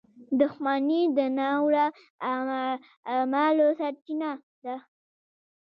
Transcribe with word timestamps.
•دښمني 0.39 1.01
د 1.17 1.19
ناوړه 1.37 1.85
اعمالو 3.13 3.67
سرچینه 3.79 4.29
ده. 4.63 4.75